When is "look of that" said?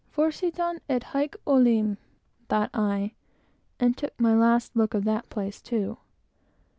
4.75-5.29